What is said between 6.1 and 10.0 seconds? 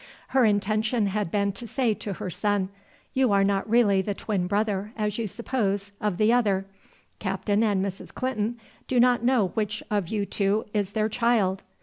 the other. Captain and Mrs. Clinton do not know which